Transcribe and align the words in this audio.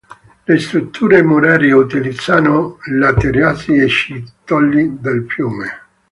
Le 0.47 0.57
strutture 0.61 1.21
murarie 1.23 1.71
utilizzano 1.79 2.79
laterizi 2.87 3.75
e 3.75 3.87
ciottoli 3.87 4.99
del 4.99 5.27
fiume. 5.29 5.69